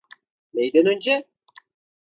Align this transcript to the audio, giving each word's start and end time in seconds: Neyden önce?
Neyden 0.53 0.85
önce? 0.85 1.27